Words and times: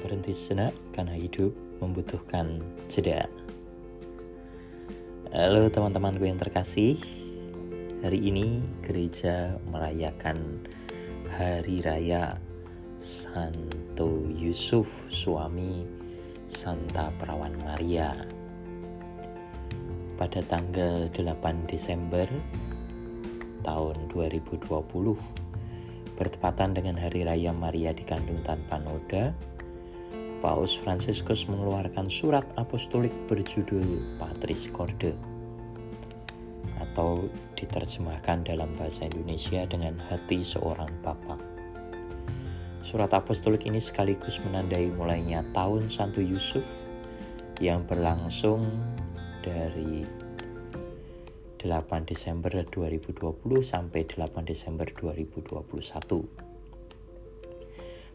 berhenti 0.00 0.32
sejenak 0.32 0.72
karena 0.96 1.12
hidup 1.12 1.52
membutuhkan 1.82 2.64
jeda. 2.88 3.28
Halo 5.32 5.68
teman-temanku 5.72 6.28
yang 6.28 6.36
terkasih, 6.36 7.00
hari 8.04 8.20
ini 8.20 8.60
gereja 8.84 9.56
merayakan 9.68 10.60
Hari 11.32 11.80
Raya 11.80 12.36
Santo 13.00 14.28
Yusuf, 14.36 14.86
suami 15.08 15.88
Santa 16.44 17.08
Perawan 17.16 17.56
Maria. 17.64 18.12
Pada 20.20 20.44
tanggal 20.44 21.08
8 21.08 21.66
Desember 21.66 22.28
tahun 23.64 23.96
2020, 24.12 24.68
bertepatan 26.14 26.76
dengan 26.76 27.00
Hari 27.00 27.24
Raya 27.24 27.50
Maria 27.56 27.90
dikandung 27.96 28.38
tanpa 28.44 28.78
noda, 28.78 29.32
Paus 30.42 30.74
Fransiskus 30.74 31.46
mengeluarkan 31.46 32.10
surat 32.10 32.42
apostolik 32.58 33.14
berjudul 33.30 34.18
Patris 34.18 34.66
Corde 34.74 35.14
atau 36.82 37.30
diterjemahkan 37.54 38.42
dalam 38.42 38.74
bahasa 38.74 39.06
Indonesia 39.06 39.62
dengan 39.70 40.02
hati 40.10 40.42
seorang 40.42 40.90
bapa. 40.98 41.38
Surat 42.82 43.14
apostolik 43.14 43.70
ini 43.70 43.78
sekaligus 43.78 44.42
menandai 44.42 44.90
mulainya 44.90 45.46
tahun 45.54 45.86
Santo 45.86 46.18
Yusuf 46.18 46.66
yang 47.62 47.86
berlangsung 47.86 48.66
dari 49.46 50.02
8 51.62 52.02
Desember 52.02 52.50
2020 52.50 53.62
sampai 53.62 54.02
8 54.10 54.42
Desember 54.42 54.90
2021. 54.90 56.51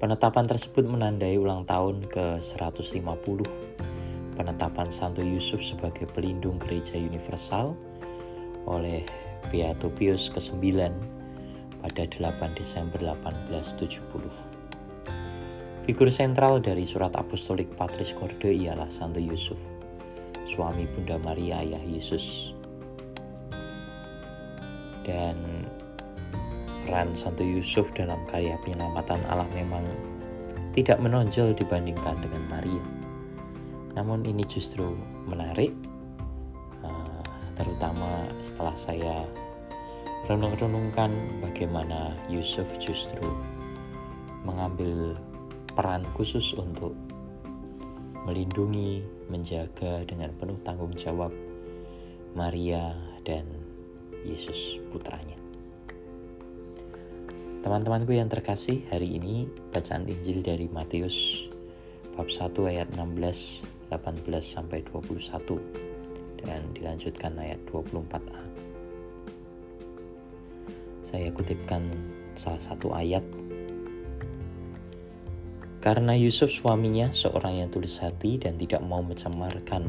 Penetapan 0.00 0.48
tersebut 0.48 0.88
menandai 0.88 1.36
ulang 1.36 1.68
tahun 1.68 2.08
ke-150 2.08 3.44
penetapan 4.32 4.88
Santo 4.88 5.20
Yusuf 5.20 5.60
sebagai 5.60 6.08
pelindung 6.08 6.56
gereja 6.56 6.96
universal 6.96 7.76
oleh 8.64 9.04
Beato 9.52 9.92
Pius 9.92 10.32
ke-9 10.32 10.56
pada 11.84 12.08
8 12.08 12.16
Desember 12.56 13.12
1870. 13.12 15.84
Figur 15.84 16.08
sentral 16.08 16.64
dari 16.64 16.88
surat 16.88 17.12
apostolik 17.12 17.68
Patris 17.76 18.16
Corde 18.16 18.56
ialah 18.56 18.88
Santo 18.88 19.20
Yusuf, 19.20 19.60
suami 20.48 20.88
Bunda 20.96 21.20
Maria 21.20 21.60
Ayah 21.60 21.84
Yesus 21.84 22.56
dan 25.04 25.68
peran 26.90 27.14
Santo 27.14 27.46
Yusuf 27.46 27.94
dalam 27.94 28.18
karya 28.26 28.58
penyelamatan 28.66 29.22
Allah 29.30 29.46
memang 29.54 29.86
tidak 30.74 30.98
menonjol 30.98 31.54
dibandingkan 31.54 32.18
dengan 32.18 32.42
Maria. 32.50 32.82
Namun 33.94 34.26
ini 34.26 34.42
justru 34.42 34.98
menarik, 35.22 35.70
eh, 36.82 37.22
terutama 37.54 38.26
setelah 38.42 38.74
saya 38.74 39.22
renung-renungkan 40.26 41.14
bagaimana 41.38 42.18
Yusuf 42.26 42.66
justru 42.82 43.22
mengambil 44.42 45.14
peran 45.70 46.02
khusus 46.18 46.58
untuk 46.58 46.90
melindungi, 48.26 49.06
menjaga 49.30 50.02
dengan 50.10 50.34
penuh 50.34 50.58
tanggung 50.66 50.90
jawab 50.98 51.30
Maria 52.34 52.98
dan 53.22 53.46
Yesus 54.26 54.82
putranya. 54.90 55.39
Teman-temanku 57.60 58.16
yang 58.16 58.32
terkasih, 58.32 58.88
hari 58.88 59.20
ini 59.20 59.44
bacaan 59.68 60.08
Injil 60.08 60.40
dari 60.40 60.64
Matius 60.72 61.44
bab 62.16 62.32
1 62.32 62.56
ayat 62.64 62.88
16, 62.96 63.92
18 63.92 64.00
sampai 64.40 64.80
21 64.88 65.60
dan 66.40 66.64
dilanjutkan 66.72 67.36
ayat 67.36 67.60
24a. 67.68 68.40
Saya 71.04 71.28
kutipkan 71.36 71.84
salah 72.32 72.64
satu 72.64 72.96
ayat 72.96 73.20
karena 75.84 76.16
Yusuf 76.16 76.48
suaminya 76.48 77.12
seorang 77.12 77.60
yang 77.60 77.68
tulis 77.68 78.00
hati 78.00 78.40
dan 78.40 78.56
tidak 78.56 78.80
mau 78.80 79.04
mencemarkan 79.04 79.84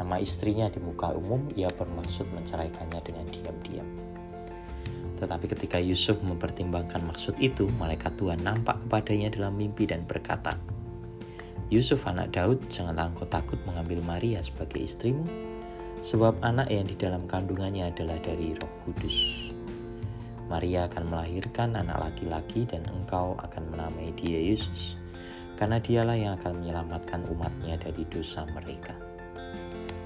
nama 0.00 0.16
istrinya 0.16 0.72
di 0.72 0.80
muka 0.80 1.12
umum, 1.12 1.44
ia 1.60 1.68
bermaksud 1.68 2.24
menceraikannya 2.32 3.00
dengan 3.04 3.28
diam-diam. 3.28 4.05
Tetapi 5.16 5.48
ketika 5.48 5.80
Yusuf 5.80 6.20
mempertimbangkan 6.20 7.00
maksud 7.08 7.40
itu, 7.40 7.68
malaikat 7.80 8.12
Tuhan 8.20 8.44
nampak 8.44 8.84
kepadanya 8.84 9.32
dalam 9.32 9.56
mimpi 9.56 9.88
dan 9.88 10.04
berkata, 10.04 10.60
Yusuf 11.72 12.06
anak 12.06 12.36
Daud, 12.36 12.62
janganlah 12.70 13.10
engkau 13.10 13.26
takut 13.26 13.58
mengambil 13.66 13.98
Maria 14.04 14.38
sebagai 14.38 14.86
istrimu, 14.86 15.26
sebab 16.04 16.38
anak 16.44 16.70
yang 16.70 16.86
di 16.86 16.94
dalam 16.94 17.26
kandungannya 17.26 17.90
adalah 17.90 18.20
dari 18.22 18.54
roh 18.54 18.70
kudus. 18.86 19.50
Maria 20.46 20.86
akan 20.86 21.10
melahirkan 21.10 21.74
anak 21.74 21.98
laki-laki 22.06 22.70
dan 22.70 22.86
engkau 22.86 23.34
akan 23.42 23.66
menamai 23.74 24.14
dia 24.14 24.38
Yesus, 24.38 24.94
karena 25.58 25.82
dialah 25.82 26.14
yang 26.14 26.38
akan 26.38 26.62
menyelamatkan 26.62 27.26
umatnya 27.34 27.74
dari 27.82 28.06
dosa 28.06 28.46
mereka. 28.54 28.94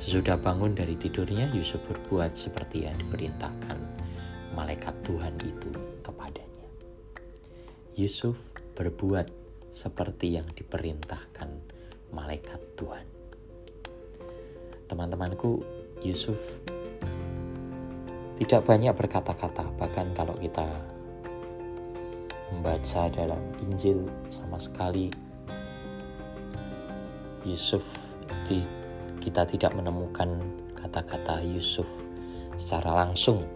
Sesudah 0.00 0.40
bangun 0.40 0.72
dari 0.72 0.96
tidurnya, 0.96 1.52
Yusuf 1.52 1.84
berbuat 1.84 2.32
seperti 2.32 2.88
yang 2.88 2.96
diperintahkan 2.96 3.91
malaikat 4.52 4.94
Tuhan 5.04 5.34
itu 5.42 5.70
kepadanya. 6.04 6.68
Yusuf 7.96 8.36
berbuat 8.76 9.28
seperti 9.72 10.36
yang 10.36 10.48
diperintahkan 10.52 11.48
malaikat 12.12 12.60
Tuhan. 12.76 13.04
Teman-temanku, 14.88 15.64
Yusuf 16.04 16.40
tidak 18.36 18.64
banyak 18.68 18.92
berkata-kata, 18.92 19.64
bahkan 19.80 20.12
kalau 20.12 20.36
kita 20.36 20.66
membaca 22.52 23.08
dalam 23.08 23.40
Injil 23.64 24.04
sama 24.28 24.60
sekali 24.60 25.08
Yusuf 27.48 27.82
kita 29.22 29.46
tidak 29.46 29.72
menemukan 29.72 30.28
kata-kata 30.76 31.40
Yusuf 31.46 31.86
secara 32.58 33.06
langsung. 33.06 33.46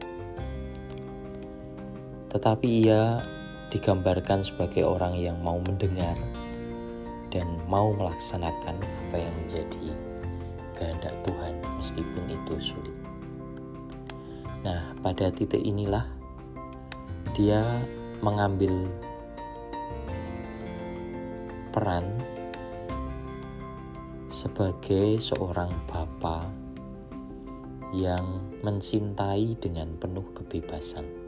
Tetapi 2.37 2.69
ia 2.85 3.25
digambarkan 3.73 4.45
sebagai 4.45 4.85
orang 4.85 5.17
yang 5.17 5.41
mau 5.41 5.57
mendengar 5.57 6.13
dan 7.33 7.49
mau 7.65 7.97
melaksanakan 7.97 8.77
apa 8.77 9.17
yang 9.17 9.33
menjadi 9.41 9.97
kehendak 10.77 11.17
Tuhan 11.25 11.57
meskipun 11.81 12.25
itu 12.29 12.55
sulit. 12.61 12.93
Nah, 14.61 14.93
pada 15.01 15.33
titik 15.33 15.65
inilah 15.65 16.05
dia 17.33 17.65
mengambil 18.21 18.85
peran 21.73 22.05
sebagai 24.29 25.17
seorang 25.17 25.73
bapa 25.89 26.45
yang 27.97 28.45
mencintai 28.61 29.57
dengan 29.57 29.97
penuh 29.97 30.29
kebebasan. 30.37 31.26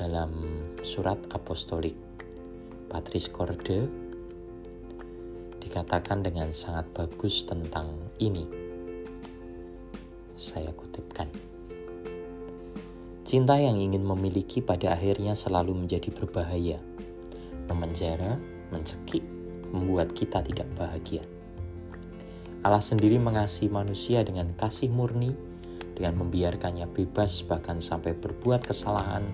Dalam 0.00 0.32
surat 0.80 1.20
apostolik 1.28 1.92
Patris 2.88 3.28
Corde 3.28 3.84
dikatakan 5.60 6.24
dengan 6.24 6.48
sangat 6.56 6.88
bagus 6.96 7.44
tentang 7.44 7.92
ini. 8.16 8.48
Saya 10.32 10.72
kutipkan. 10.72 11.28
Cinta 13.28 13.60
yang 13.60 13.76
ingin 13.76 14.00
memiliki 14.00 14.64
pada 14.64 14.96
akhirnya 14.96 15.36
selalu 15.36 15.84
menjadi 15.84 16.08
berbahaya, 16.16 16.80
memenjara, 17.68 18.40
mencekik, 18.72 19.20
membuat 19.68 20.16
kita 20.16 20.40
tidak 20.40 20.64
bahagia. 20.80 21.20
Allah 22.64 22.80
sendiri 22.80 23.20
mengasihi 23.20 23.68
manusia 23.68 24.24
dengan 24.24 24.48
kasih 24.56 24.88
murni, 24.88 25.36
dengan 25.92 26.24
membiarkannya 26.24 26.88
bebas, 26.88 27.44
bahkan 27.44 27.84
sampai 27.84 28.16
berbuat 28.16 28.64
kesalahan 28.64 29.28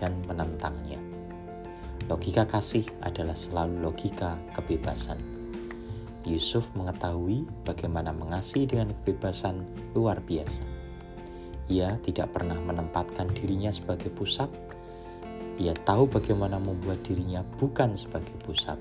dan 0.00 0.16
menentangnya. 0.24 0.98
Logika 2.08 2.48
kasih 2.48 2.82
adalah 3.04 3.38
selalu 3.38 3.86
logika 3.86 4.34
kebebasan. 4.56 5.20
Yusuf 6.26 6.66
mengetahui 6.74 7.46
bagaimana 7.62 8.10
mengasihi 8.10 8.66
dengan 8.66 8.90
kebebasan 9.04 9.62
luar 9.94 10.18
biasa. 10.18 10.64
Ia 11.70 11.94
tidak 12.02 12.34
pernah 12.34 12.58
menempatkan 12.58 13.30
dirinya 13.30 13.70
sebagai 13.70 14.10
pusat. 14.10 14.50
Ia 15.60 15.76
tahu 15.86 16.10
bagaimana 16.10 16.58
membuat 16.58 17.04
dirinya 17.06 17.46
bukan 17.60 17.94
sebagai 17.94 18.34
pusat, 18.42 18.80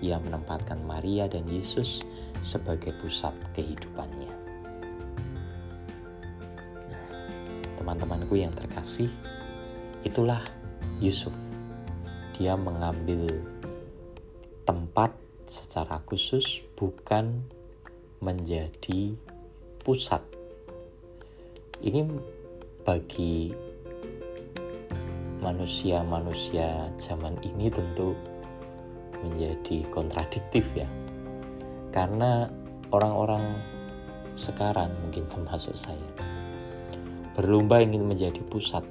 ia 0.00 0.16
menempatkan 0.16 0.80
Maria 0.84 1.28
dan 1.28 1.44
Yesus 1.48 2.04
sebagai 2.40 2.96
pusat 3.00 3.36
kehidupannya. 3.52 4.32
Nah, 6.88 7.04
teman-temanku 7.76 8.36
yang 8.36 8.52
terkasih, 8.56 9.08
itulah 10.04 10.40
Yusuf. 11.00 11.32
Dia 12.36 12.56
mengambil 12.56 13.28
tempat 14.64 15.12
secara 15.44 16.00
khusus 16.06 16.64
bukan 16.78 17.44
menjadi 18.20 19.16
pusat. 19.82 20.22
Ini 21.80 22.04
bagi 22.84 23.52
manusia-manusia 25.40 26.92
zaman 27.00 27.40
ini 27.40 27.72
tentu 27.72 28.12
menjadi 29.24 29.84
kontradiktif 29.88 30.64
ya. 30.76 30.88
Karena 31.90 32.48
orang-orang 32.92 33.58
sekarang 34.36 34.92
mungkin 35.04 35.26
termasuk 35.28 35.74
saya 35.76 36.08
berlomba 37.34 37.80
ingin 37.80 38.04
menjadi 38.04 38.40
pusat. 38.48 38.84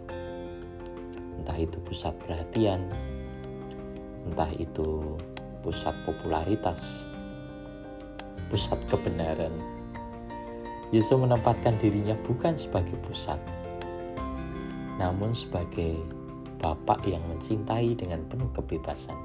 Entah 1.50 1.66
itu 1.66 1.81
pusat 1.81 2.13
perhatian, 2.22 2.86
entah 4.22 4.54
itu 4.62 5.18
pusat 5.66 5.98
popularitas, 6.06 7.10
pusat 8.54 8.78
kebenaran. 8.86 9.50
Yesus 10.94 11.18
menempatkan 11.18 11.74
dirinya 11.81 12.13
bukan 12.22 12.54
sebagai 12.54 12.94
pusat, 13.01 13.42
namun 15.01 15.34
sebagai 15.34 15.98
Bapak 16.62 17.01
yang 17.10 17.25
mencintai 17.25 17.98
dengan 17.98 18.30
penuh 18.30 18.54
kebebasan. 18.54 19.18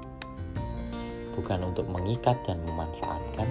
Bukan 1.37 1.61
untuk 1.61 1.85
mengikat 1.85 2.41
dan 2.41 2.57
memanfaatkan, 2.65 3.45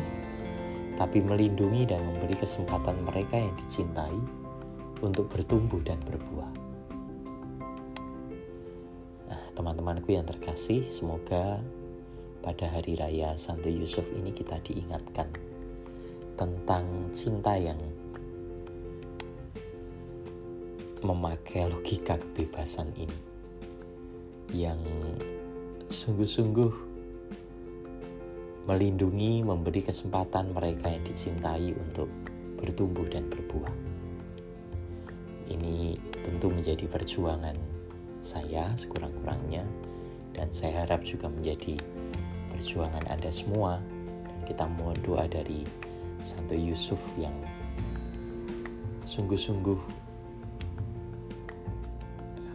tapi 0.98 1.22
melindungi 1.22 1.86
dan 1.86 2.02
memberi 2.02 2.34
kesempatan 2.34 3.06
mereka 3.06 3.38
yang 3.38 3.54
dicintai 3.54 4.18
untuk 4.98 5.30
bertumbuh 5.30 5.78
dan 5.86 6.02
berbuah. 6.02 6.63
Teman-temanku 9.54 10.10
yang 10.10 10.26
terkasih, 10.26 10.90
semoga 10.90 11.62
pada 12.42 12.66
hari 12.66 12.98
raya 12.98 13.38
Santo 13.38 13.70
Yusuf 13.70 14.02
ini 14.10 14.34
kita 14.34 14.58
diingatkan 14.66 15.30
tentang 16.34 16.82
cinta 17.14 17.54
yang 17.54 17.78
memakai 21.06 21.70
logika 21.70 22.18
kebebasan 22.18 22.90
ini 22.98 23.18
yang 24.50 24.82
sungguh-sungguh 25.86 26.72
melindungi, 28.66 29.46
memberi 29.46 29.86
kesempatan 29.86 30.50
mereka 30.50 30.90
yang 30.90 31.06
dicintai 31.06 31.70
untuk 31.78 32.10
bertumbuh 32.58 33.06
dan 33.06 33.30
berbuah. 33.30 33.74
Ini 35.46 35.94
tentu 36.26 36.50
menjadi 36.50 36.88
perjuangan 36.88 37.73
saya 38.24 38.72
sekurang-kurangnya. 38.80 39.68
Dan 40.34 40.48
saya 40.50 40.82
harap 40.82 41.04
juga 41.04 41.28
menjadi 41.28 41.76
perjuangan 42.50 43.04
Anda 43.12 43.28
semua. 43.28 43.78
Dan 44.24 44.40
kita 44.48 44.64
mohon 44.66 44.96
doa 45.04 45.28
dari 45.28 45.68
Santo 46.24 46.56
Yusuf 46.56 46.98
yang 47.20 47.36
sungguh-sungguh 49.04 50.04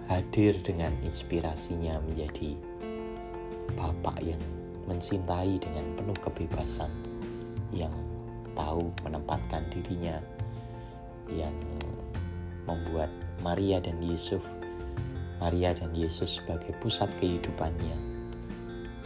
hadir 0.10 0.58
dengan 0.66 0.90
inspirasinya 1.06 2.02
menjadi 2.02 2.58
bapak 3.78 4.18
yang 4.26 4.42
mencintai 4.90 5.62
dengan 5.62 5.86
penuh 5.94 6.18
kebebasan 6.18 6.90
yang 7.70 7.94
tahu 8.58 8.90
menempatkan 9.06 9.62
dirinya 9.70 10.18
yang 11.30 11.54
membuat 12.66 13.14
Maria 13.46 13.78
dan 13.78 14.02
Yesus 14.02 14.42
Maria 15.40 15.72
dan 15.72 15.96
Yesus 15.96 16.44
sebagai 16.44 16.76
pusat 16.84 17.08
kehidupannya 17.18 17.96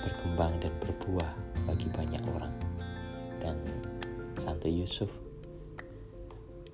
berkembang 0.01 0.57
dan 0.59 0.73
berbuah 0.81 1.31
bagi 1.69 1.87
banyak 1.93 2.23
orang 2.33 2.53
dan 3.39 3.55
Santo 4.35 4.67
Yusuf 4.67 5.07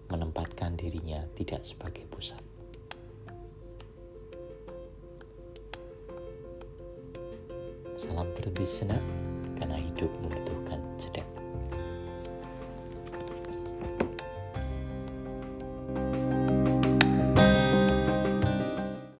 menempatkan 0.09 0.73
dirinya 0.73 1.21
tidak 1.37 1.61
sebagai 1.67 2.07
pusat 2.09 2.41
Salam 7.99 8.31
berhenti 8.31 8.63
senak 8.63 9.03
karena 9.59 9.75
hidup 9.75 10.07
membutuhkan. 10.23 10.88